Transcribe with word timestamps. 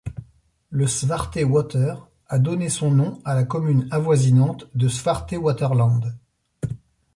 Le 0.71 0.87
Zwarte 0.87 1.37
Water 1.47 2.07
a 2.27 2.39
donné 2.39 2.69
son 2.69 2.89
nom 2.89 3.21
à 3.23 3.35
la 3.35 3.43
commune 3.43 3.87
avoisinante 3.91 4.67
de 4.73 4.87
Zwartewaterland. 4.89 6.17